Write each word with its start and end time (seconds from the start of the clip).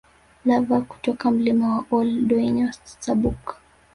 Lava 0.45 0.81
kutoka 0.81 1.31
Mlima 1.31 1.67
wa 1.77 1.85
Ol 1.97 2.07
Doinyo 2.27 2.67
Sabuk 2.99 3.57